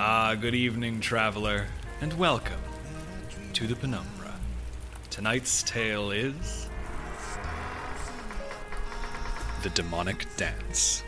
[0.00, 1.66] Ah, good evening, traveler,
[2.00, 2.60] and welcome
[3.52, 4.32] to the Penumbra.
[5.10, 6.68] Tonight's tale is.
[9.64, 11.02] The Demonic Dance.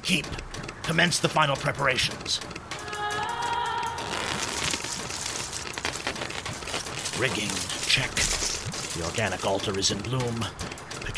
[0.00, 0.24] Keep.
[0.84, 2.40] Commence the final preparations.
[7.20, 7.50] Rigging,
[7.88, 8.10] check.
[8.94, 10.46] The organic altar is in bloom.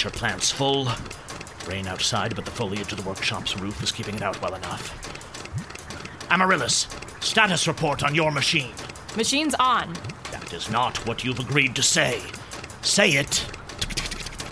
[0.06, 0.88] Pitcher plants full.
[1.66, 4.95] Rain outside, but the foliage of the workshop's roof is keeping it out well enough.
[6.30, 6.87] Amaryllis,
[7.19, 8.73] status report on your machine.
[9.16, 9.92] Machine's on.
[10.30, 12.23] That is not what you've agreed to say.
[12.82, 13.45] Say it.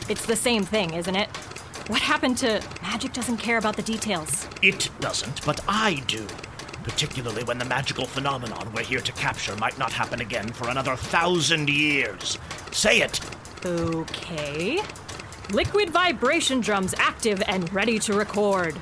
[0.09, 1.29] It's the same thing, isn't it?
[1.87, 4.49] What happened to magic doesn't care about the details?
[4.61, 6.27] It doesn't, but I do.
[6.83, 10.97] Particularly when the magical phenomenon we're here to capture might not happen again for another
[10.97, 12.39] thousand years.
[12.73, 13.21] Say it.
[13.65, 14.83] Okay.
[15.50, 18.76] Liquid vibration drums active and ready to record.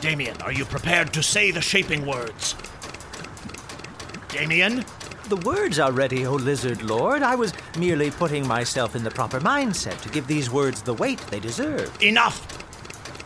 [0.00, 2.54] Damien, are you prepared to say the shaping words?
[4.28, 4.84] Damien?
[5.28, 7.22] The words are ready, O Lizard Lord.
[7.22, 11.18] I was merely putting myself in the proper mindset to give these words the weight
[11.30, 11.96] they deserve.
[12.02, 12.40] Enough!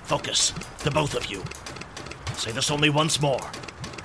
[0.02, 0.50] Focus,
[0.83, 1.42] the both of you.
[2.34, 3.50] Say this only once more.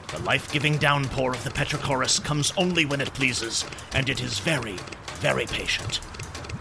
[0.09, 4.39] The life giving downpour of the Petrichorus comes only when it pleases, and it is
[4.39, 4.77] very,
[5.15, 5.99] very patient.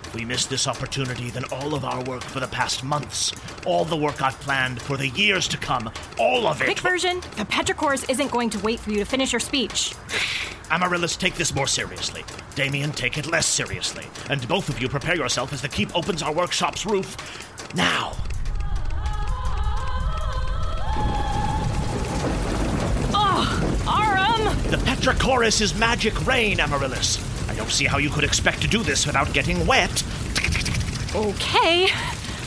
[0.08, 3.30] If we miss this opportunity, then all of our work for the past months,
[3.66, 6.64] all the work I've planned for the years to come, all of it.
[6.64, 9.94] Quick version the Petrichorus isn't going to wait for you to finish your speech.
[10.70, 12.24] Amaryllis, take this more seriously.
[12.54, 14.06] Damien, take it less seriously.
[14.30, 17.14] And both of you prepare yourself as the keep opens our workshop's roof.
[17.74, 18.16] Now!
[23.12, 24.70] Oh, Arum!
[24.70, 27.27] The Petrichorus is magic rain, Amaryllis.
[27.58, 30.04] I don't see how you could expect to do this without getting wet.
[31.12, 31.88] Okay,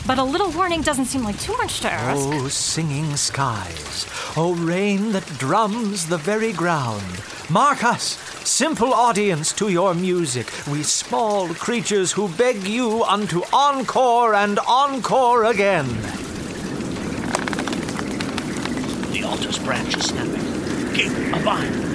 [0.07, 2.17] but a little warning doesn't seem like too much to ask.
[2.17, 4.05] Oh, singing skies.
[4.37, 7.21] Oh, rain that drums the very ground.
[7.49, 8.17] Mark us,
[8.47, 10.49] simple audience, to your music.
[10.65, 15.89] We small creatures who beg you unto encore and encore again.
[19.11, 20.93] The altar's branch is snapping.
[20.93, 21.90] Keep a vine.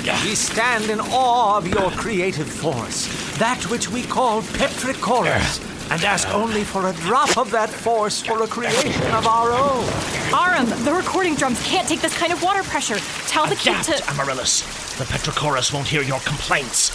[0.00, 3.06] We stand in awe of your creative force,
[3.38, 8.42] that which we call Petrichorus, and ask only for a drop of that force for
[8.42, 9.84] a creation of our own.
[10.32, 12.96] Arum, the recording drums can't take this kind of water pressure.
[13.26, 14.10] Tell the keep Adapt, to.
[14.10, 14.62] Amaryllis.
[14.96, 16.90] The Petrichorus won't hear your complaints.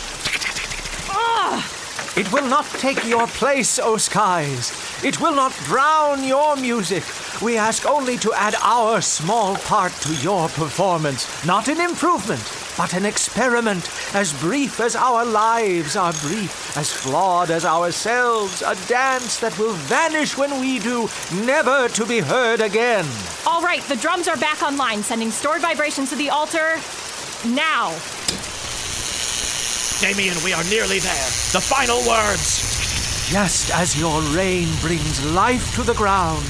[2.18, 4.72] It will not take your place, O skies.
[5.04, 7.04] It will not drown your music.
[7.42, 11.46] We ask only to add our small part to your performance.
[11.46, 12.40] Not an improvement,
[12.78, 18.62] but an experiment as brief as our lives are brief, as flawed as ourselves.
[18.62, 23.06] A dance that will vanish when we do, never to be heard again.
[23.46, 26.76] All right, the drums are back online, sending stored vibrations to the altar
[27.46, 27.96] now.
[30.02, 31.26] Damien, we are nearly there.
[31.54, 32.76] The final words.
[33.32, 36.46] Just as your rain brings life to the ground,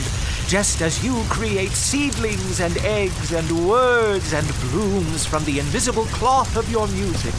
[0.48, 6.56] just as you create seedlings and eggs and words and blooms from the invisible cloth
[6.56, 7.34] of your music,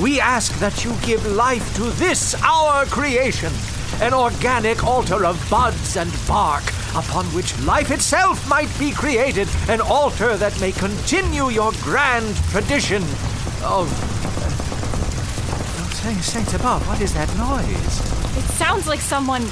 [0.00, 3.52] we ask that you give life to this, our creation,
[4.00, 9.80] an organic altar of buds and bark upon which life itself might be created, an
[9.82, 13.02] altar that may continue your grand tradition
[13.62, 13.88] of.
[15.78, 18.36] Oh, saints, above, what is that noise?
[18.38, 19.46] It sounds like someone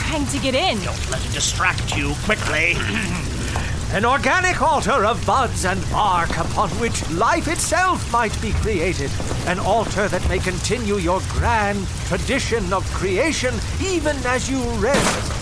[0.00, 0.78] trying to get in.
[0.82, 2.74] Don't let it distract you quickly.
[3.92, 9.10] An organic altar of buds and bark upon which life itself might be created.
[9.46, 15.32] An altar that may continue your grand tradition of creation even as you rest.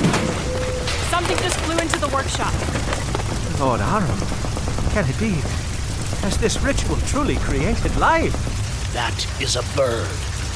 [1.10, 2.52] Something just flew into the workshop.
[3.60, 4.18] Lord Arum,
[4.92, 5.34] can it be?
[6.22, 8.34] Has this ritual truly created life?
[8.92, 10.08] That is a bird.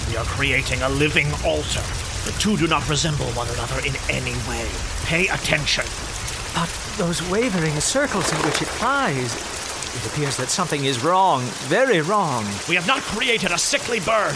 [0.08, 2.01] We are creating a living altar.
[2.24, 4.68] The two do not resemble one another in any way.
[5.04, 5.84] Pay attention.
[6.54, 9.34] But those wavering circles in which it flies.
[9.96, 12.46] It appears that something is wrong, very wrong.
[12.68, 14.34] We have not created a sickly bird.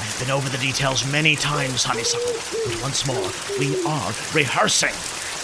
[0.00, 2.32] I have been over the details many times, Honeysuckle.
[2.66, 4.94] But once more, we are rehearsing.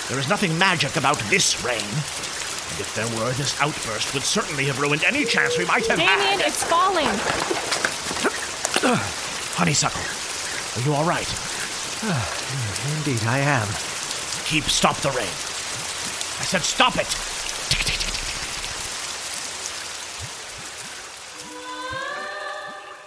[0.08, 1.76] There is nothing magic about this rain.
[1.78, 5.98] And if there were, this outburst would certainly have ruined any chance we might have
[5.98, 6.40] Damien, had.
[6.40, 7.06] it's falling.
[9.58, 10.00] Honeysuckle,
[10.78, 11.26] are you all right?
[12.98, 13.66] Indeed, I am.
[14.44, 15.26] Keep stop the rain.
[15.26, 17.08] I said stop it.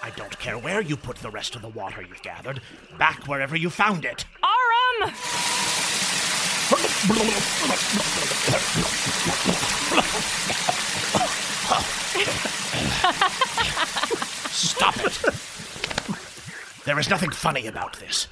[0.03, 2.59] I don't care where you put the rest of the water you've gathered.
[2.99, 4.25] Back wherever you found it.
[4.43, 5.13] Arum!
[14.51, 15.50] Stop it!
[16.91, 18.27] There is nothing funny about this.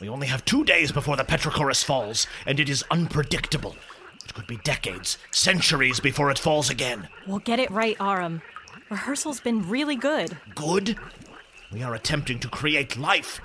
[0.00, 3.74] We only have two days before the Petrichorus falls, and it is unpredictable.
[4.24, 7.08] It could be decades, centuries before it falls again.
[7.26, 8.40] We'll get it right, Arum.
[8.88, 10.36] Rehearsal's been really good.
[10.54, 10.96] Good?
[11.72, 13.40] We are attempting to create life.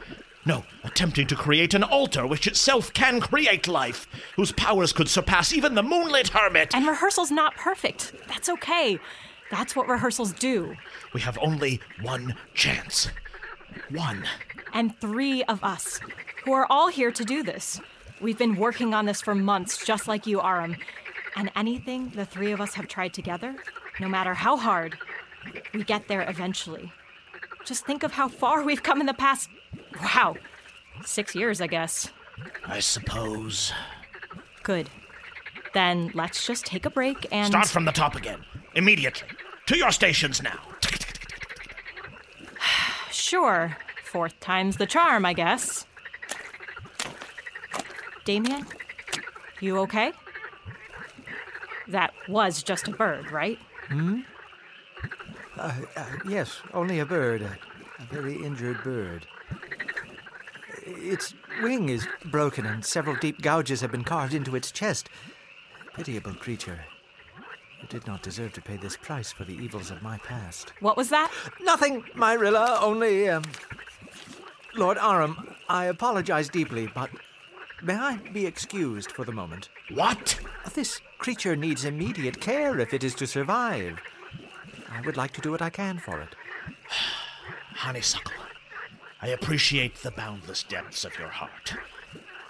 [0.46, 4.06] No, attempting to create an altar which itself can create life,
[4.36, 6.76] whose powers could surpass even the moonlit hermit.
[6.76, 8.14] And rehearsal's not perfect.
[8.28, 9.00] That's okay.
[9.50, 10.76] That's what rehearsals do.
[11.12, 13.10] We have only one chance.
[13.90, 14.24] One.
[14.74, 16.00] And three of us,
[16.44, 17.80] who are all here to do this.
[18.22, 20.78] We've been working on this for months, just like you, Arum.
[21.36, 23.56] And anything the three of us have tried together,
[24.00, 24.98] no matter how hard,
[25.74, 26.92] we get there eventually.
[27.66, 29.50] Just think of how far we've come in the past.
[30.02, 30.36] Wow.
[31.06, 32.10] Six years, I guess.
[32.66, 33.74] I suppose.
[34.64, 34.90] Good.
[35.74, 37.48] Then let's just take a break and.
[37.48, 38.44] Start from the top again.
[38.76, 39.28] Immediately.
[39.68, 40.60] To your stations now.
[43.34, 43.76] Sure.
[44.04, 45.88] Fourth time's the charm, I guess.
[48.26, 48.68] Damien?
[49.60, 50.14] You okay?
[51.88, 53.58] That was just a bird, right?
[55.58, 55.72] Uh,
[56.30, 57.42] yes, only a bird.
[57.42, 57.58] A,
[57.98, 59.26] a very injured bird.
[60.86, 61.34] Its
[61.64, 65.10] wing is broken and several deep gouges have been carved into its chest.
[65.96, 66.82] Pitiable creature.
[67.84, 70.72] You did not deserve to pay this price for the evils of my past.
[70.80, 71.32] What was that?
[71.62, 73.44] Nothing, Myrilla, only, um.
[74.74, 77.10] Lord Arum, I apologize deeply, but
[77.84, 79.68] may I be excused for the moment?
[79.94, 80.40] What?
[80.74, 84.00] This creature needs immediate care if it is to survive.
[84.90, 86.36] I would like to do what I can for it.
[87.76, 88.32] Honeysuckle,
[89.22, 91.74] I appreciate the boundless depths of your heart.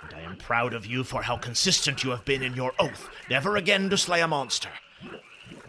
[0.03, 3.09] And I am proud of you for how consistent you have been in your oath
[3.31, 4.69] never again to slay a monster.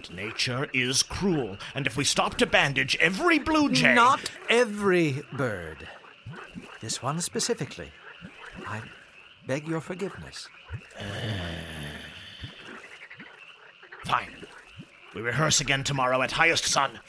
[0.06, 3.95] But nature is cruel, and if we stop to bandage every blue jay.
[3.95, 5.89] Not every bird.
[6.81, 7.91] This one specifically.
[8.67, 8.83] I
[9.47, 10.49] beg your forgiveness.
[10.99, 11.05] Uh,
[14.05, 14.45] fine.
[15.15, 17.01] We rehearse again tomorrow at highest sun.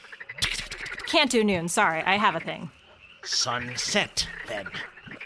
[1.06, 2.70] Can't do noon, sorry, I have a thing.
[3.24, 4.68] Sunset, then.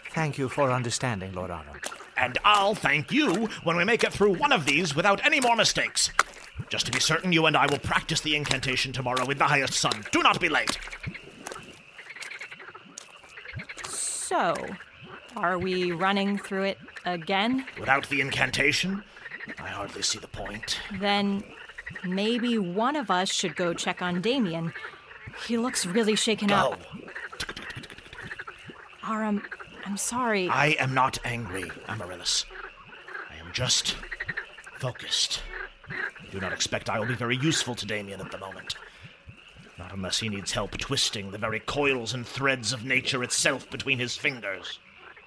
[0.09, 1.79] Thank you for understanding, Lord Arum.
[2.17, 5.55] And I'll thank you when we make it through one of these without any more
[5.55, 6.11] mistakes.
[6.69, 9.73] Just to be certain, you and I will practice the incantation tomorrow with the highest
[9.73, 10.03] sun.
[10.11, 10.77] Do not be late.
[13.85, 14.55] So,
[15.35, 17.65] are we running through it again?
[17.79, 19.03] Without the incantation,
[19.59, 20.79] I hardly see the point.
[20.99, 21.43] Then
[22.05, 24.73] maybe one of us should go check on Damien.
[25.47, 26.55] He looks really shaken Go.
[26.55, 26.81] up.
[29.07, 29.43] Arum,
[29.85, 30.47] I'm sorry.
[30.47, 32.45] I am not angry, Amaryllis.
[33.29, 33.97] I am just
[34.79, 35.41] focused.
[36.31, 38.75] Do not expect I will be very useful to Damien at the moment.
[39.77, 43.99] Not unless he needs help twisting the very coils and threads of nature itself between
[43.99, 44.79] his fingers.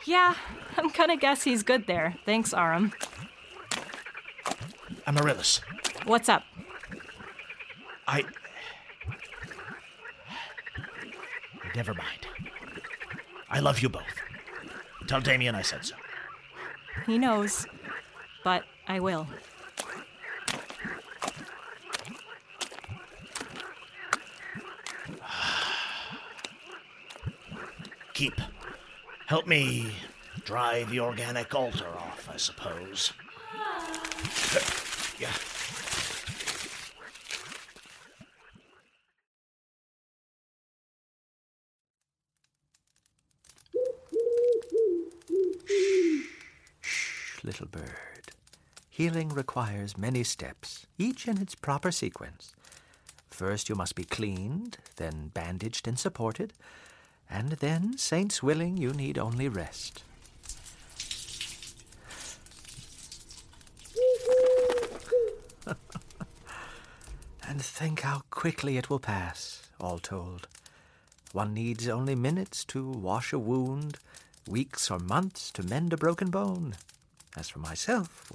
[0.07, 0.35] Yeah,
[0.77, 2.15] I'm gonna guess he's good there.
[2.25, 2.93] Thanks, Arum.
[5.07, 5.61] Amaryllis,
[6.07, 6.43] What's up?
[8.07, 8.25] I.
[11.75, 12.27] Never mind.
[13.49, 14.03] I love you both.
[15.07, 15.95] Tell Damien I said so.
[17.07, 17.67] He knows,
[18.45, 19.27] but I will.
[28.25, 28.41] Keep.
[29.27, 29.93] Help me
[30.47, 33.13] dry the organic altar off, I suppose.
[35.21, 35.31] Yeah.
[47.45, 47.85] Little bird.
[48.89, 52.55] Healing requires many steps, each in its proper sequence.
[53.31, 56.55] First, you must be cleaned, then bandaged and supported,
[57.31, 60.03] and then, saints willing, you need only rest.
[67.49, 70.49] and think how quickly it will pass, all told.
[71.33, 73.99] One needs only minutes to wash a wound,
[74.47, 76.77] weeks or months to mend a broken bone.
[77.37, 78.31] As for myself,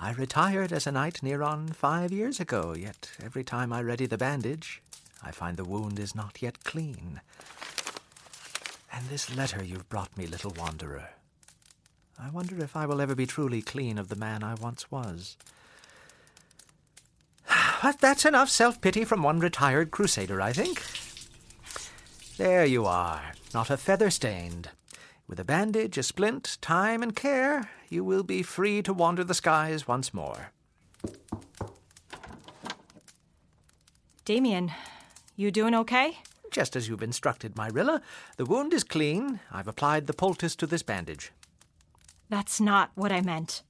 [0.00, 4.06] I retired as a knight near on five years ago, yet every time I ready
[4.06, 4.82] the bandage,
[5.22, 7.20] I find the wound is not yet clean.
[8.98, 11.10] And this letter you've brought me, little wanderer.
[12.18, 15.36] I wonder if I will ever be truly clean of the man I once was.
[17.80, 20.82] But that's enough self pity from one retired crusader, I think.
[22.38, 24.70] There you are, not a feather stained.
[25.28, 29.32] With a bandage, a splint, time, and care, you will be free to wander the
[29.32, 30.50] skies once more.
[34.24, 34.72] Damien,
[35.36, 36.18] you doing okay?
[36.50, 38.00] Just as you've instructed, Myrilla.
[38.36, 39.40] The wound is clean.
[39.52, 41.32] I've applied the poultice to this bandage.
[42.28, 43.62] That's not what I meant.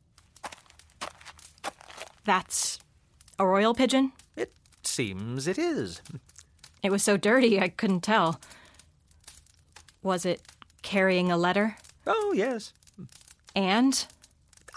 [2.25, 2.79] That's
[3.39, 4.13] a royal pigeon?
[4.37, 6.03] It seems it is.
[6.83, 8.41] It was so dirty I couldn't tell.
[10.03, 10.43] Was it
[10.83, 11.77] carrying a letter?
[12.07, 12.73] Oh, yes.
[13.55, 14.07] And?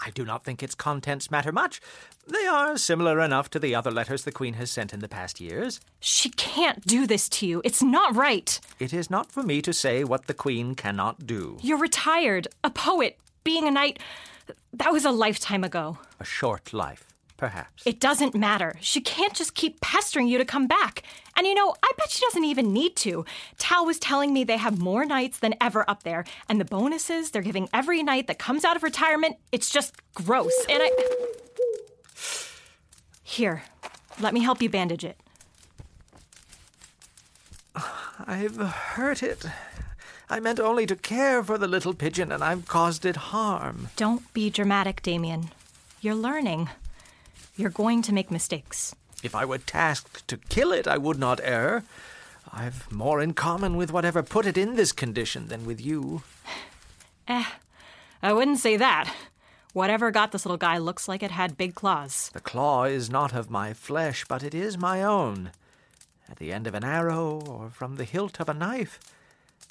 [0.04, 1.80] I do not think its contents matter much.
[2.26, 5.40] They are similar enough to the other letters the Queen has sent in the past
[5.40, 5.80] years.
[6.00, 7.62] She can't do this to you.
[7.64, 8.58] It's not right.
[8.78, 11.58] It is not for me to say what the Queen cannot do.
[11.62, 14.00] You're retired, a poet, being a knight.
[14.72, 15.98] That was a lifetime ago.
[16.18, 17.11] A short life,
[17.42, 17.84] perhaps.
[17.84, 18.76] It doesn't matter.
[18.80, 21.02] She can't just keep pestering you to come back.
[21.36, 23.24] And you know, I bet she doesn't even need to.
[23.58, 27.32] Tal was telling me they have more knights than ever up there, and the bonuses
[27.32, 30.52] they're giving every knight that comes out of retirement, it's just gross.
[30.70, 30.90] And I.
[33.24, 33.64] Here,
[34.20, 35.16] let me help you bandage it.
[38.24, 39.44] I've hurt it.
[40.30, 43.88] I meant only to care for the little pigeon, and I've caused it harm.
[43.96, 45.50] Don't be dramatic, Damien.
[46.00, 46.68] You're learning.
[47.56, 48.94] You're going to make mistakes.
[49.22, 51.84] If I were tasked to kill it, I would not err.
[52.50, 56.22] I've more in common with whatever put it in this condition than with you.
[57.28, 57.44] Eh,
[58.20, 59.14] I wouldn't say that.
[59.72, 62.30] Whatever got this little guy looks like it had big claws.
[62.32, 65.52] The claw is not of my flesh, but it is my own.
[66.28, 68.98] At the end of an arrow or from the hilt of a knife,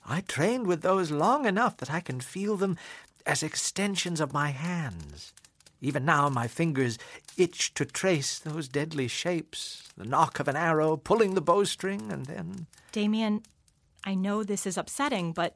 [0.07, 2.77] I trained with those long enough that I can feel them
[3.25, 5.33] as extensions of my hands.
[5.81, 6.99] Even now, my fingers
[7.37, 12.27] itch to trace those deadly shapes the knock of an arrow, pulling the bowstring, and
[12.27, 12.67] then.
[12.91, 13.41] Damien,
[14.05, 15.55] I know this is upsetting, but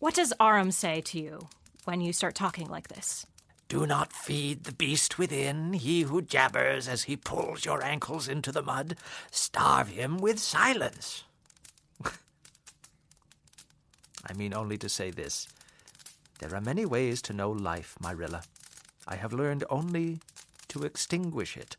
[0.00, 1.48] what does Aram say to you
[1.84, 3.26] when you start talking like this?
[3.68, 8.52] Do not feed the beast within, he who jabbers as he pulls your ankles into
[8.52, 8.96] the mud.
[9.30, 11.24] Starve him with silence.
[12.04, 12.12] I
[14.34, 15.48] mean only to say this.
[16.38, 18.44] There are many ways to know life, Myrilla.
[19.06, 20.20] I have learned only
[20.68, 21.76] to extinguish it.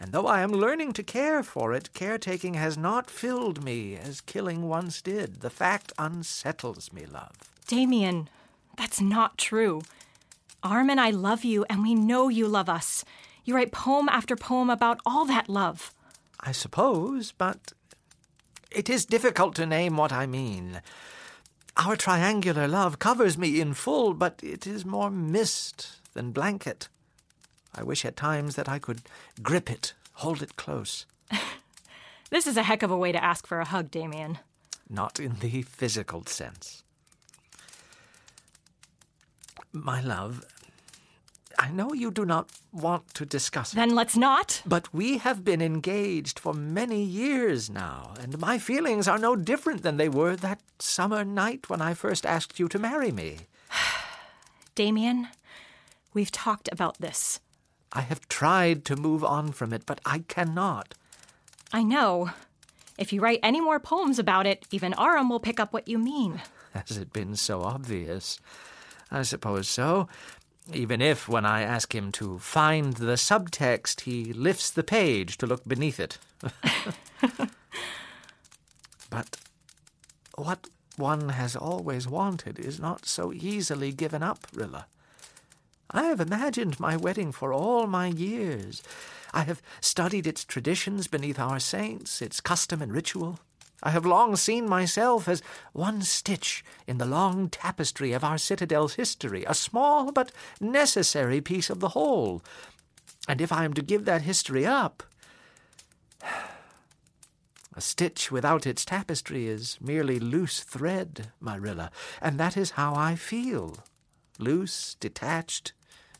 [0.00, 4.20] And though I am learning to care for it, caretaking has not filled me as
[4.20, 5.40] killing once did.
[5.40, 7.36] The fact unsettles me, love.
[7.68, 8.28] Damien,
[8.76, 9.82] that's not true.
[10.64, 13.04] Arum and I love you, and we know you love us.
[13.44, 15.94] You write poem after poem about all that love.
[16.40, 17.72] I suppose, but
[18.70, 20.82] it is difficult to name what I mean.
[21.76, 26.88] Our triangular love covers me in full, but it is more mist than blanket.
[27.74, 29.02] I wish at times that I could
[29.42, 31.06] grip it, hold it close.
[32.32, 34.38] This is a heck of a way to ask for a hug, Damien.
[34.88, 36.82] Not in the physical sense.
[39.70, 40.42] My love,
[41.58, 43.76] I know you do not want to discuss it.
[43.76, 44.62] Then let's not.
[44.64, 49.82] But we have been engaged for many years now, and my feelings are no different
[49.82, 53.40] than they were that summer night when I first asked you to marry me.
[54.74, 55.28] Damien,
[56.14, 57.40] we've talked about this.
[57.92, 60.94] I have tried to move on from it, but I cannot.
[61.72, 62.30] I know.
[62.98, 65.98] If you write any more poems about it, even Arum will pick up what you
[65.98, 66.40] mean.
[66.74, 68.38] Has it been so obvious?
[69.10, 70.08] I suppose so.
[70.72, 75.46] Even if, when I ask him to find the subtext, he lifts the page to
[75.46, 76.18] look beneath it.
[79.10, 79.36] but
[80.36, 84.86] what one has always wanted is not so easily given up, Rilla.
[85.94, 88.82] I have imagined my wedding for all my years.
[89.34, 93.40] I have studied its traditions beneath our saints, its custom and ritual.
[93.82, 98.94] I have long seen myself as one stitch in the long tapestry of our citadel's
[98.94, 102.42] history, a small but necessary piece of the whole.
[103.28, 105.02] And if I am to give that history up,
[107.74, 113.16] a stitch without its tapestry is merely loose thread, Marilla, and that is how I
[113.16, 113.78] feel.
[114.38, 115.72] Loose, detached,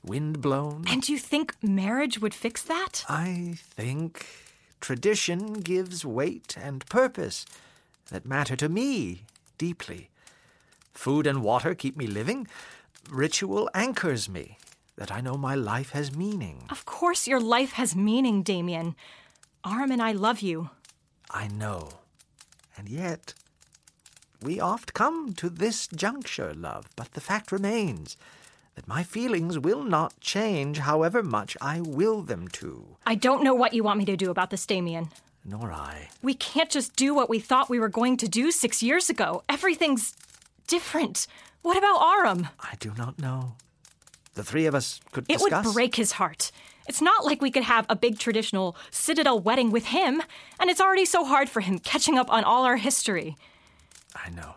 [0.04, 0.84] wind blown.
[0.88, 3.04] And you think marriage would fix that?
[3.08, 4.26] I think
[4.80, 7.46] tradition gives weight and purpose
[8.10, 9.22] that matter to me
[9.58, 10.10] deeply.
[10.92, 12.46] Food and water keep me living.
[13.10, 14.58] Ritual anchors me,
[14.96, 16.64] that I know my life has meaning.
[16.70, 18.94] Of course, your life has meaning, Damien.
[19.64, 20.70] Arum and I love you.
[21.30, 21.88] I know.
[22.76, 23.34] And yet,
[24.42, 28.16] we oft come to this juncture, love, but the fact remains
[28.74, 32.96] that my feelings will not change however much I will them to.
[33.06, 35.08] I don't know what you want me to do about this, Damien.
[35.44, 36.08] nor I.
[36.22, 39.42] We can't just do what we thought we were going to do six years ago.
[39.48, 40.14] Everything's
[40.66, 41.26] different.
[41.62, 42.48] What about Arum?
[42.60, 43.54] I do not know.
[44.34, 45.66] The three of us could It discuss.
[45.66, 46.50] would break his heart.
[46.88, 50.22] It's not like we could have a big traditional Citadel wedding with him,
[50.58, 53.36] and it's already so hard for him catching up on all our history.
[54.16, 54.54] I know.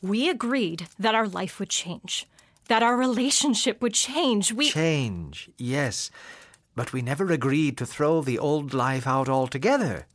[0.00, 2.26] We agreed that our life would change,
[2.70, 4.52] that our relationship would change.
[4.52, 4.70] We.
[4.70, 6.08] Change, yes.
[6.76, 10.06] But we never agreed to throw the old life out altogether.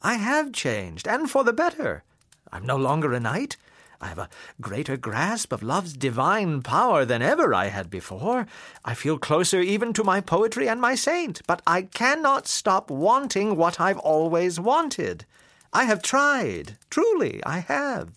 [0.00, 2.04] I have changed, and for the better.
[2.50, 3.58] I'm no longer a knight.
[4.00, 8.46] I have a greater grasp of love's divine power than ever I had before.
[8.86, 13.54] I feel closer even to my poetry and my saint, but I cannot stop wanting
[13.54, 15.26] what I've always wanted.
[15.74, 18.12] I have tried, truly, I have.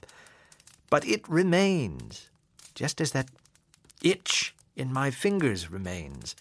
[0.90, 2.30] But it remains,
[2.74, 3.28] just as that
[4.04, 6.36] itch in my fingers remains.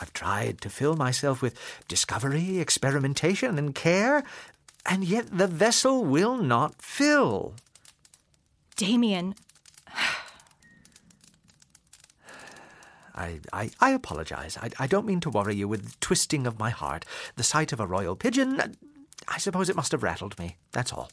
[0.00, 4.24] I've tried to fill myself with discovery, experimentation, and care,
[4.84, 7.54] and yet the vessel will not fill.
[8.76, 9.34] Damien,
[13.16, 14.58] I, I, I apologize.
[14.60, 17.04] I, I don't mean to worry you with the twisting of my heart.
[17.36, 18.76] The sight of a royal pigeon,
[19.26, 20.56] I suppose it must have rattled me.
[20.72, 21.10] That's all.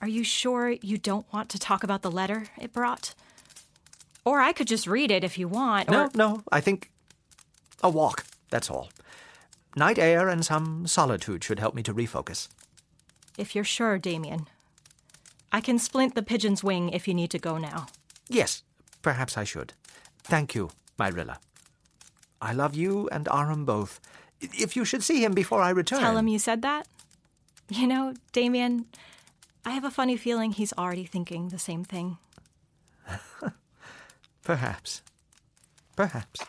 [0.00, 3.14] are you sure you don't want to talk about the letter it brought?
[4.24, 5.90] Or I could just read it if you want.
[5.90, 6.10] No, or...
[6.14, 6.90] no, I think
[7.82, 8.24] a walk.
[8.50, 8.90] That's all.
[9.74, 12.48] Night air and some solitude should help me to refocus.
[13.38, 14.48] If you're sure, Damien.
[15.50, 17.86] I can splint the pigeon's wing if you need to go now.
[18.28, 18.62] Yes,
[19.00, 19.72] perhaps I should.
[20.22, 21.38] Thank you, Myrilla.
[22.40, 24.00] I love you and Arum both.
[24.40, 26.00] If you should see him before I return.
[26.00, 26.86] Tell him you said that?
[27.68, 28.86] You know, Damien,
[29.64, 32.18] I have a funny feeling he's already thinking the same thing.
[34.44, 35.02] Perhaps.
[35.96, 36.40] Perhaps.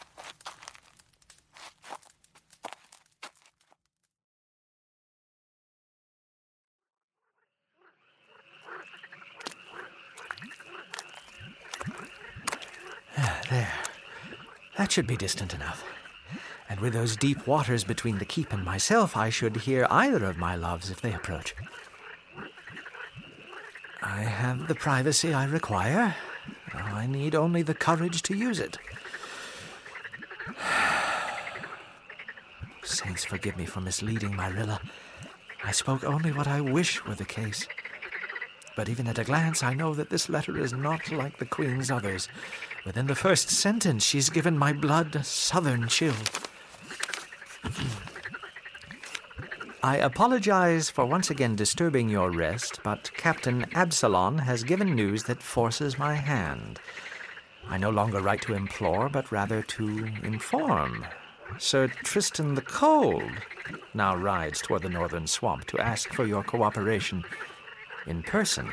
[13.49, 13.71] There.
[14.77, 15.83] That should be distant enough.
[16.67, 20.37] And with those deep waters between the keep and myself, I should hear either of
[20.37, 21.53] my loves if they approach.
[24.01, 26.15] I have the privacy I require.
[26.73, 28.77] Now I need only the courage to use it.
[32.83, 34.79] Saints forgive me for misleading Myrilla.
[35.63, 37.67] I spoke only what I wish were the case.
[38.75, 41.91] But even at a glance, I know that this letter is not like the Queen's
[41.91, 42.27] others.
[42.85, 46.15] Within the first sentence, she's given my blood a southern chill.
[49.85, 55.43] I apologize for once again disturbing your rest, but Captain Absalon has given news that
[55.43, 56.79] forces my hand.
[57.67, 61.05] I no longer write to implore, but rather to inform.
[61.57, 63.29] Sir Tristan the Cold
[63.93, 67.25] now rides toward the northern swamp to ask for your cooperation
[68.07, 68.71] in person.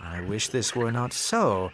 [0.00, 1.70] I wish this were not so.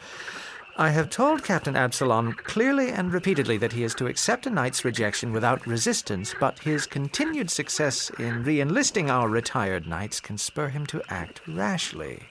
[0.76, 4.86] I have told Captain Absalom clearly and repeatedly that he is to accept a knight's
[4.86, 10.68] rejection without resistance, but his continued success in re enlisting our retired knights can spur
[10.68, 12.22] him to act rashly.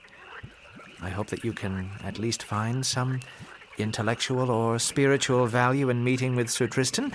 [1.04, 3.20] I hope that you can at least find some
[3.78, 7.14] intellectual or spiritual value in meeting with Sir Tristan,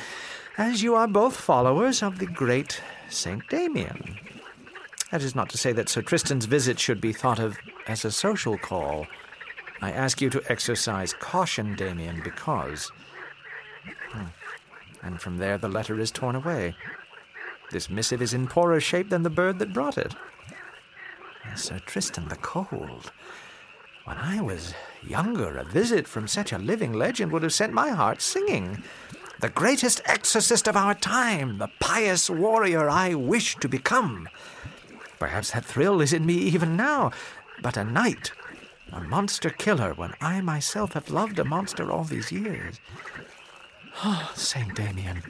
[0.57, 4.17] as you are both followers of the great Saint Damien.
[5.11, 7.57] That is not to say that Sir Tristan's visit should be thought of
[7.89, 9.07] as a social call.
[9.81, 12.91] I ask you to exercise caution, Damien, because.
[14.11, 14.27] Hmm.
[15.03, 16.75] And from there the letter is torn away.
[17.71, 20.15] This missive is in poorer shape than the bird that brought it.
[21.55, 23.13] Sir Tristan the Cold.
[24.05, 27.91] When I was younger, a visit from such a living legend would have sent my
[27.91, 28.83] heart singing.
[29.41, 34.29] The greatest exorcist of our time, the pious warrior I wish to become.
[35.19, 37.11] Perhaps that thrill is in me even now,
[37.61, 38.33] but a knight,
[38.93, 42.81] a monster killer, when I myself have loved a monster all these years.
[44.05, 45.23] Oh, Saint Damien,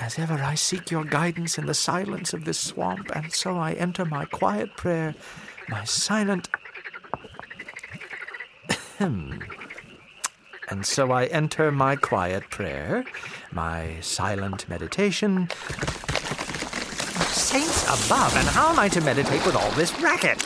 [0.00, 3.72] as ever I seek your guidance in the silence of this swamp, and so I
[3.72, 5.14] enter my quiet prayer,
[5.68, 6.48] my silent.
[10.68, 13.04] And so I enter my quiet prayer,
[13.52, 15.48] my silent meditation.
[17.28, 20.44] Saints above, and how am I to meditate with all this racket?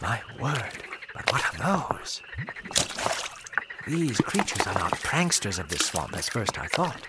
[0.00, 0.72] My word,
[1.14, 2.22] but what are those?
[3.88, 7.00] These creatures are not pranksters of this swamp, as first I thought.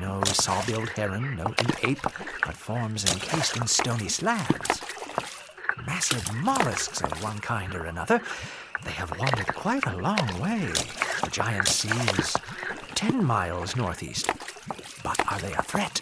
[0.00, 4.80] No saw-billed heron, no ape, but forms encased in stony slabs.
[5.86, 8.22] Massive mollusks of one kind or another,
[8.84, 10.66] They have wandered quite a long way.
[11.22, 12.34] The giant sea is
[12.94, 14.30] ten miles northeast.
[15.04, 16.00] But are they a threat?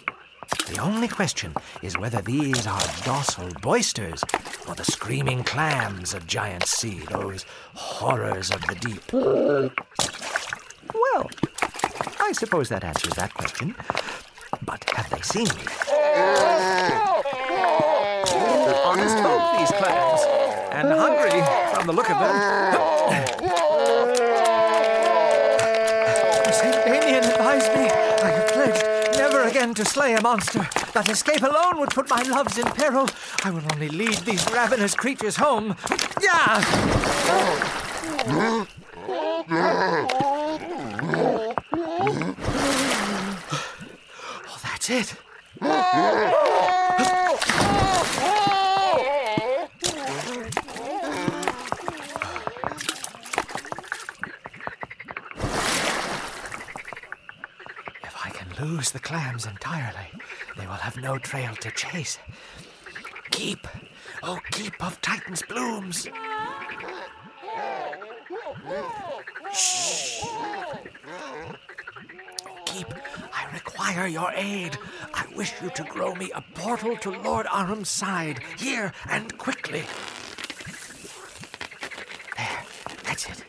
[0.67, 4.23] The only question is whether these are docile boisters
[4.67, 9.11] or the screaming clams of Giant Sea, those horrors of the deep.
[10.93, 11.29] Well,
[12.19, 13.75] I suppose that answers that question.
[14.63, 15.63] But have they seen me?
[18.85, 20.21] Honest folk, these clams,
[20.71, 21.41] and hungry
[21.73, 23.57] from the look of them.
[29.75, 30.67] to slay a monster.
[30.93, 33.07] That escape alone would put my loves in peril.
[33.43, 35.75] I will only lead these ravenous creatures home.
[36.21, 36.63] Yeah!
[44.47, 45.15] Oh, that's it.
[58.03, 60.11] If I can lose the clams entirely,
[60.57, 62.17] they will have no trail to chase.
[63.31, 63.67] Keep,
[64.23, 66.07] oh, keep of Titan's blooms.
[69.53, 70.23] Shh.
[70.23, 70.79] Oh,
[72.65, 72.87] keep,
[73.33, 74.77] I require your aid.
[75.13, 79.83] I wish you to grow me a portal to Lord Arum's side, here and quickly.
[82.37, 82.63] There,
[83.03, 83.43] that's it.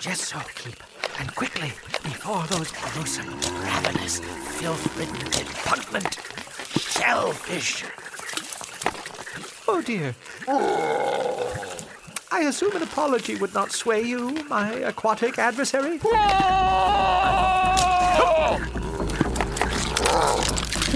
[0.00, 0.81] Just so, keep.
[1.22, 1.68] And quickly,
[2.02, 3.28] before those gruesome,
[3.62, 4.18] ravenous,
[4.58, 6.18] filth-ridden, repugnant
[6.76, 7.84] shellfish.
[9.68, 10.16] Oh dear.
[12.32, 16.00] I assume an apology would not sway you, my aquatic adversary?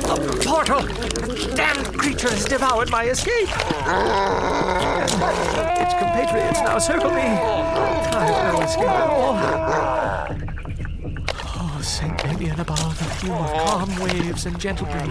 [0.08, 0.82] A portal!
[1.54, 3.48] Damned creature has devoured my escape!
[5.78, 7.20] Its compatriots now circle me.
[7.22, 9.95] I have no escape at all.
[12.37, 15.09] Oh, Damien above, you of calm waves and gentle breeze,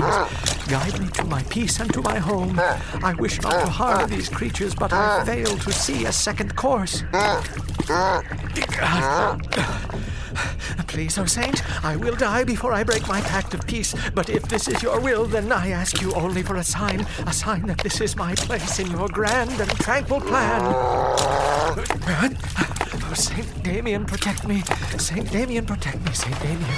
[0.68, 2.60] guide me to my peace and to my home.
[3.04, 7.04] I wish not to harm these creatures, but I fail to see a second course.
[10.88, 13.96] Please, O Saint, I will die before I break my pact of peace.
[14.14, 17.34] But if this is your will, then I ask you only for a sign, a
[17.34, 20.62] sign that this is my place in your grand and tranquil plan.
[23.15, 24.62] Saint Damien, protect me.
[24.97, 26.12] Saint Damien, protect me.
[26.13, 26.69] Saint Damien.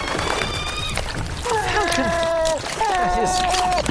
[1.43, 2.06] Falcon!
[2.78, 3.32] That is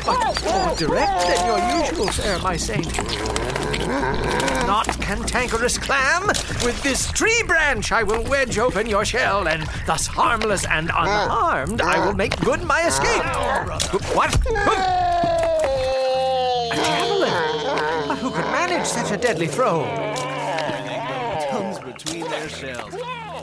[0.06, 2.96] much more direct than your usual fare, my saint.
[4.66, 6.26] Not cantankerous clam!
[6.64, 11.80] With this tree branch I will wedge open your shell, and thus harmless and unharmed
[11.80, 13.24] I will make good my escape.
[14.14, 14.34] What?
[16.72, 18.08] A javelin?
[18.08, 20.14] But who could manage such a deadly throw?
[22.46, 22.94] Their shells.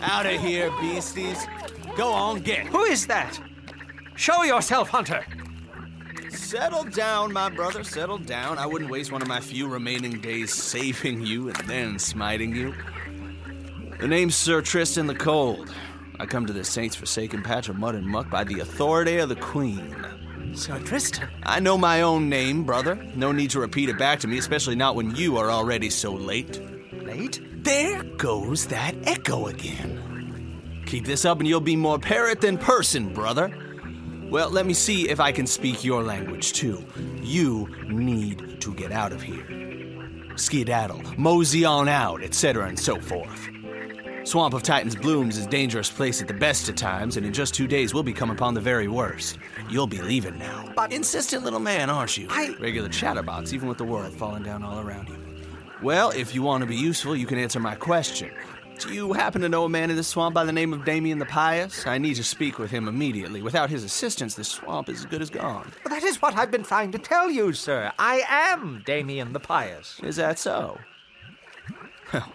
[0.01, 1.45] Out of here, beasties.
[1.97, 2.67] Go on, get.
[2.67, 3.37] Who is that?
[4.15, 5.25] Show yourself, Hunter.
[6.29, 8.57] Settle down, my brother, settle down.
[8.57, 12.73] I wouldn't waste one of my few remaining days saving you and then smiting you.
[13.99, 15.73] The name's Sir Tristan the Cold.
[16.19, 19.27] I come to this saint's forsaken patch of mud and muck by the authority of
[19.27, 19.93] the Queen.
[20.53, 21.27] Sir Tristan.
[21.43, 22.95] I know my own name, brother.
[23.15, 26.13] No need to repeat it back to me, especially not when you are already so
[26.13, 26.61] late.
[26.93, 27.41] Late?
[27.63, 30.83] There goes that echo again.
[30.85, 33.51] Keep this up and you'll be more parrot than person, brother.
[34.29, 36.83] Well, let me see if I can speak your language too.
[37.21, 39.45] You need to get out of here.
[40.35, 43.49] Skedaddle, mosey on out, etc., and so forth.
[44.25, 47.31] Swamp of Titan's Blooms is a dangerous place at the best of times, and in
[47.31, 49.37] just two days we'll be come upon the very worst.
[49.69, 50.69] You'll be leaving now.
[50.75, 52.27] But- insistent little man, aren't you?
[52.29, 55.22] I- Regular chatterbox, even with the world falling down all around you.
[55.81, 58.31] Well, if you want to be useful, you can answer my question.
[58.79, 61.19] Do you happen to know a man in this swamp by the name of Damien
[61.19, 61.85] the Pious?
[61.85, 63.41] I need to speak with him immediately.
[63.41, 65.71] Without his assistance, this swamp is as good as gone.
[65.85, 67.91] That is what I've been trying to tell you, sir.
[67.99, 69.99] I am Damien the Pious.
[70.03, 70.79] Is that so?
[72.11, 72.31] Well,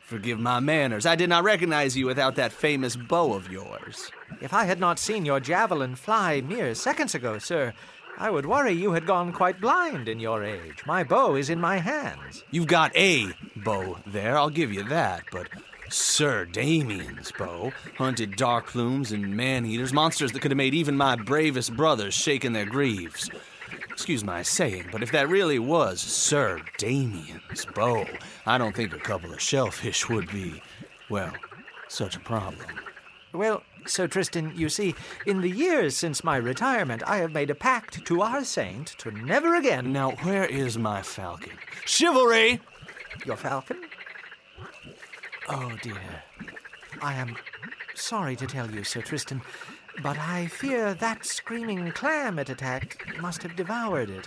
[0.00, 1.06] forgive my manners.
[1.06, 4.10] I did not recognize you without that famous bow of yours.
[4.40, 7.74] If I had not seen your javelin fly mere seconds ago, sir,
[8.18, 10.82] I would worry you had gone quite blind in your age.
[10.86, 12.44] My bow is in my hands.
[12.50, 15.48] You've got a bow there, I'll give you that, but
[15.90, 20.96] Sir Damien's bow hunted dark plumes and man eaters, monsters that could have made even
[20.96, 23.30] my bravest brothers shake in their greaves.
[23.90, 28.06] Excuse my saying, but if that really was Sir Damien's bow,
[28.46, 30.62] I don't think a couple of shellfish would be,
[31.10, 31.32] well,
[31.88, 32.66] such a problem.
[33.36, 34.94] Well, Sir Tristan, you see,
[35.26, 39.10] in the years since my retirement, I have made a pact to our saint to
[39.10, 39.92] never again.
[39.92, 41.52] Now, where is my falcon?
[41.84, 42.60] Chivalry!
[43.24, 43.82] Your falcon?
[45.48, 46.22] Oh dear.
[47.02, 47.36] I am
[47.94, 49.42] sorry to tell you, Sir Tristan,
[50.02, 54.26] but I fear that screaming clam it attacked must have devoured it.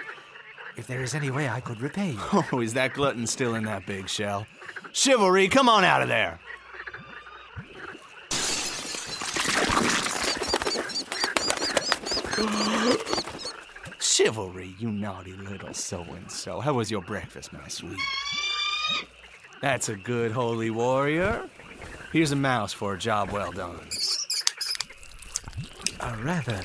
[0.78, 2.20] If there is any way I could repay you.
[2.54, 4.48] Oh, is that glutton still in that big shell?
[4.94, 6.40] Chivalry, come on out of there!
[14.00, 16.60] Chivalry, you naughty little so and so.
[16.60, 18.00] How was your breakfast, my sweet?
[19.62, 21.50] That's a good holy warrior.
[22.12, 23.80] Here's a mouse for a job well done.
[26.00, 26.62] A rather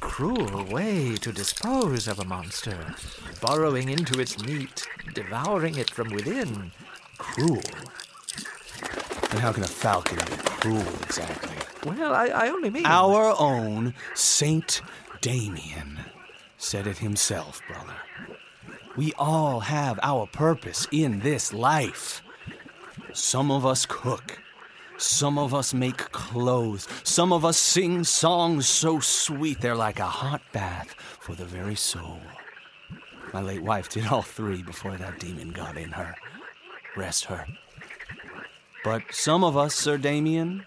[0.00, 2.94] cruel way to dispose of a monster.
[3.40, 6.70] Burrowing into its meat, devouring it from within.
[7.18, 7.62] Cruel.
[9.30, 11.57] And how can a falcon be cruel exactly?
[11.84, 12.86] Well, I, I only mean.
[12.86, 14.82] Our own Saint
[15.20, 16.00] Damien
[16.56, 17.94] said it himself, brother.
[18.96, 22.22] We all have our purpose in this life.
[23.12, 24.40] Some of us cook.
[24.96, 26.88] Some of us make clothes.
[27.04, 31.76] Some of us sing songs so sweet they're like a hot bath for the very
[31.76, 32.20] soul.
[33.32, 36.16] My late wife did all three before that demon got in her.
[36.96, 37.46] Rest her.
[38.82, 40.64] But some of us, Sir Damien,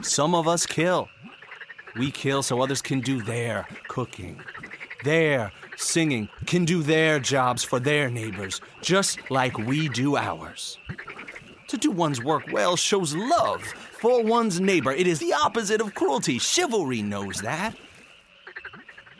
[0.00, 1.08] some of us kill.
[1.96, 4.40] We kill so others can do their cooking,
[5.04, 10.78] their singing, can do their jobs for their neighbors, just like we do ours.
[11.68, 14.92] To do one's work well shows love for one's neighbor.
[14.92, 16.38] It is the opposite of cruelty.
[16.38, 17.74] Chivalry knows that.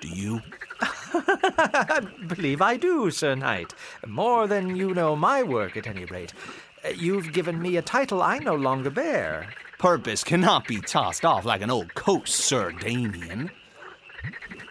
[0.01, 0.41] Do you?
[0.81, 3.75] I believe I do, Sir Knight.
[4.07, 6.33] More than you know my work, at any rate.
[6.97, 9.49] You've given me a title I no longer bear.
[9.83, 13.51] Purpose cannot be tossed off like an old coat, Sir Damien.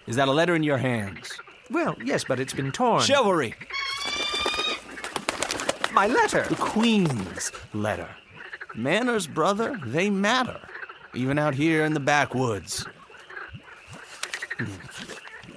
[0.07, 1.37] Is that a letter in your hands?
[1.69, 3.01] Well, yes, but it's been torn.
[3.01, 3.53] Chivalry!
[5.91, 6.45] my letter!
[6.47, 8.07] The Queen's letter.
[8.73, 10.61] Manners, brother, they matter.
[11.13, 12.85] Even out here in the backwoods.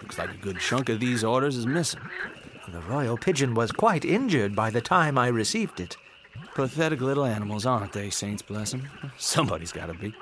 [0.02, 2.00] Looks like a good chunk of these orders is missing.
[2.72, 5.96] The royal pigeon was quite injured by the time I received it.
[6.54, 8.88] Pathetic little animals, aren't they, saints bless 'em?
[9.18, 10.14] Somebody's gotta be.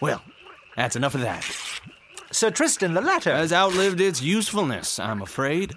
[0.00, 0.22] Well,
[0.74, 1.44] that's enough of that.
[2.30, 3.34] Sir Tristan, the letter!
[3.34, 5.74] Has outlived its usefulness, I'm afraid.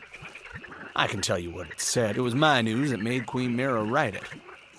[0.95, 2.15] I can tell you what it said.
[2.15, 4.23] It was my news that made Queen Mira write it.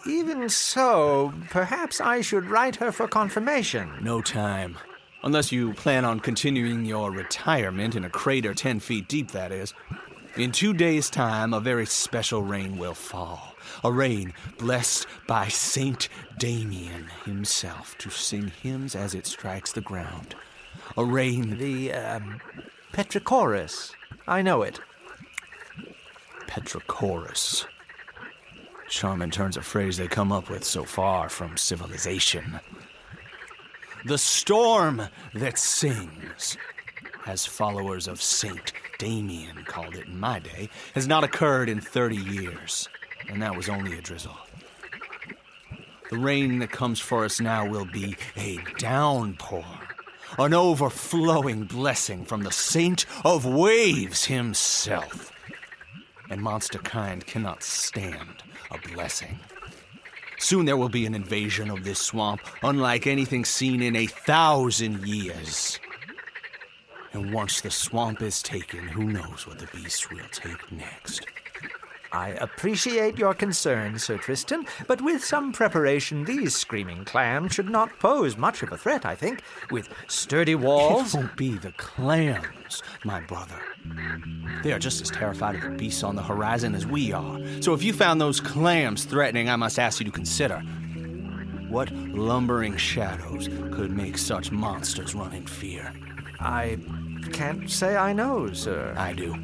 [0.07, 3.93] Even so, perhaps I should write her for confirmation.
[4.01, 4.79] No time.
[5.23, 9.75] Unless you plan on continuing your retirement in a crater 10 feet deep, that is.
[10.37, 13.55] In two days' time, a very special rain will fall.
[13.83, 20.35] A rain blessed by Saint Damien himself to sing hymns as it strikes the ground.
[20.95, 21.57] A rain.
[21.57, 22.43] The, um,
[22.93, 23.93] Petrichorus.
[24.29, 24.79] I know it.
[26.47, 27.65] Petrichorus.
[28.91, 32.61] Charming turns of phrase they come up with so far from civilization.
[34.05, 36.59] The storm that sings,
[37.27, 42.17] as followers of Saint Damien called it in my day, has not occurred in 30
[42.17, 42.89] years,
[43.29, 44.37] and that was only a drizzle.
[46.11, 49.65] The rain that comes for us now will be a downpour,
[50.39, 55.33] an overflowing blessing from the Saint of Waves himself.
[56.31, 59.39] And monster kind cannot stand a blessing.
[60.39, 65.07] Soon there will be an invasion of this swamp, unlike anything seen in a thousand
[65.07, 65.81] years.
[67.17, 71.27] And once the swamp is taken, who knows what the beast will take next.
[72.13, 77.99] I appreciate your concern, Sir Tristan, but with some preparation, these screaming clams should not
[78.01, 79.41] pose much of a threat, I think.
[79.71, 81.15] With sturdy walls.
[81.15, 83.63] It won't be the clams, my brother.
[84.63, 87.41] They are just as terrified of the beasts on the horizon as we are.
[87.63, 90.59] So if you found those clams threatening, I must ask you to consider
[91.71, 95.95] what lumbering shadows could make such monsters run in fear?
[96.41, 96.79] I
[97.33, 98.95] can't say I know, sir.
[98.97, 99.35] I do.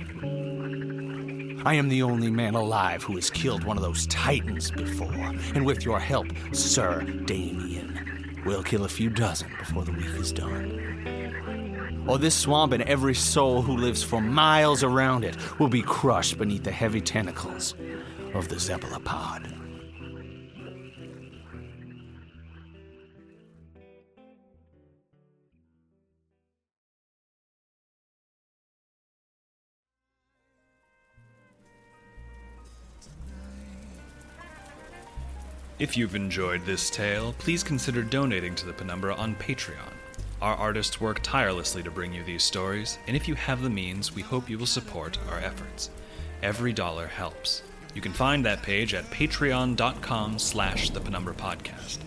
[1.65, 5.65] I am the only man alive who has killed one of those titans before, and
[5.65, 12.05] with your help, Sir Damien, we'll kill a few dozen before the week is done.
[12.09, 16.37] Or this swamp and every soul who lives for miles around it will be crushed
[16.37, 17.77] beneath the heavy tentacles
[18.35, 19.62] of the Zebulapod.
[35.83, 39.93] If you've enjoyed this tale, please consider donating to the Penumbra on Patreon.
[40.41, 44.15] Our artists work tirelessly to bring you these stories, and if you have the means,
[44.15, 45.91] we hope you will support our efforts.
[46.41, 47.63] Every dollar helps.
[47.97, 51.99] You can find that page at patreon.com slash the Penumbra Podcast.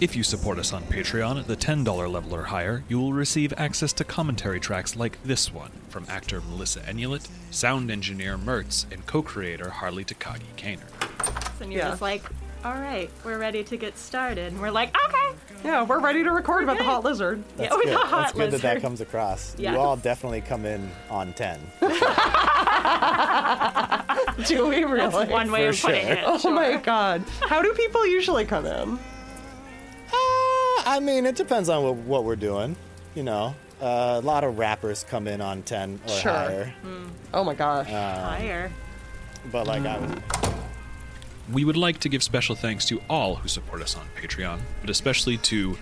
[0.00, 3.52] If you support us on Patreon at the $10 level or higher, you will receive
[3.56, 9.04] access to commentary tracks like this one from actor Melissa Enulet, sound engineer Mertz, and
[9.04, 11.60] co-creator Harley Takagi Kaner.
[11.60, 11.88] And you're Yeah.
[11.90, 12.22] just like,
[12.64, 14.52] all right, we're ready to get started.
[14.52, 15.36] And we're like, okay.
[15.64, 17.42] Yeah, we're ready to record about the hot lizard.
[17.56, 17.94] That's we good.
[17.94, 19.54] got hot That's good that that comes across.
[19.58, 19.72] Yeah.
[19.72, 21.60] You all definitely come in on 10.
[24.46, 25.08] Do we really?
[25.10, 26.16] That's one way of For putting sure.
[26.16, 26.24] it.
[26.26, 27.22] Oh my god.
[27.48, 28.92] How do people usually come in?
[28.92, 28.96] Uh,
[30.86, 32.76] I mean, it depends on what, what we're doing.
[33.14, 36.32] You know, uh, a lot of rappers come in on 10 or Sure.
[36.32, 36.74] higher.
[37.32, 37.88] Oh my gosh.
[37.88, 38.70] Higher.
[39.52, 40.53] But like I was,
[41.52, 44.88] We would like to give special thanks to all who support us on Patreon, but
[44.88, 45.76] especially to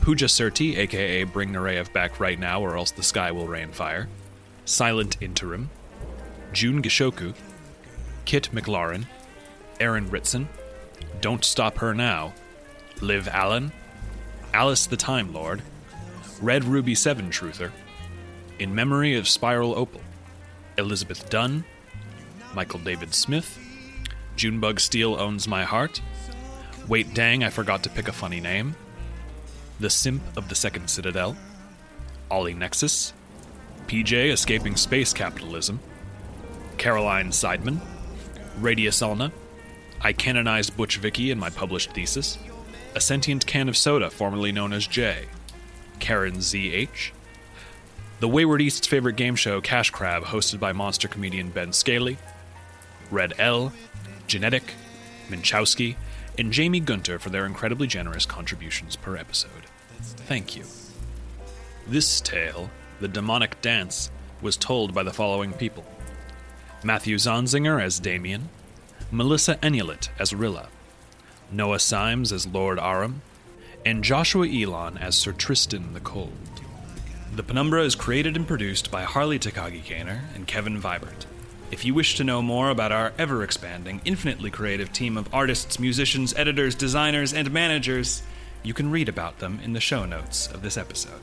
[0.00, 4.08] Puja Surti, aka Bring Nareyev back right now or else the sky will rain fire,
[4.64, 5.70] Silent Interim,
[6.52, 7.34] June Gishoku,
[8.24, 9.06] Kit McLaurin,
[9.80, 10.48] Aaron Ritson,
[11.20, 12.34] Don't Stop Her Now,
[13.00, 13.72] Liv Allen,
[14.52, 15.62] Alice the Time Lord,
[16.40, 17.70] Red Ruby 7 Truther,
[18.58, 20.00] In Memory of Spiral Opal,
[20.76, 21.64] Elizabeth Dunn,
[22.54, 23.58] Michael David Smith,
[24.36, 26.00] Junebug Steel owns my heart.
[26.88, 28.74] Wait, dang, I forgot to pick a funny name.
[29.80, 31.36] The Simp of the Second Citadel.
[32.30, 33.12] Ollie Nexus.
[33.86, 35.80] PJ escaping space capitalism.
[36.78, 37.80] Caroline Seidman.
[38.58, 39.32] Radius Alna.
[40.00, 42.38] I canonized Butch Vicky in my published thesis.
[42.94, 45.26] A sentient can of soda, formerly known as J.
[45.98, 47.10] Karen ZH.
[48.20, 52.18] The Wayward East's favorite game show, Cash Crab, hosted by monster comedian Ben Scaly.
[53.10, 53.72] Red L,
[54.26, 54.74] Genetic,
[55.28, 55.96] Minchowski,
[56.38, 59.50] and Jamie Gunter for their incredibly generous contributions per episode.
[60.00, 60.64] Thank you.
[61.86, 64.10] This tale, The Demonic Dance,
[64.40, 65.84] was told by the following people
[66.82, 68.48] Matthew Zonzinger as Damien,
[69.10, 70.68] Melissa Enulet as Rilla,
[71.50, 73.22] Noah Simes as Lord Arum,
[73.86, 76.32] and Joshua Elon as Sir Tristan the Cold.
[77.34, 81.26] The Penumbra is created and produced by Harley Takagi Kaner and Kevin Vibert.
[81.74, 85.80] If you wish to know more about our ever expanding, infinitely creative team of artists,
[85.80, 88.22] musicians, editors, designers, and managers,
[88.62, 91.22] you can read about them in the show notes of this episode.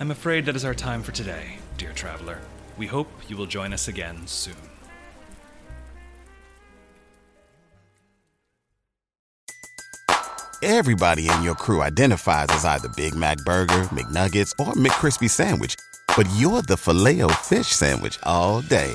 [0.00, 2.38] I'm afraid that is our time for today, dear traveler.
[2.78, 4.54] We hope you will join us again soon.
[10.62, 15.76] Everybody in your crew identifies as either Big Mac Burger, McNuggets, or McCrispy Sandwich.
[16.16, 18.94] But you're the Filet-O-Fish Sandwich all day.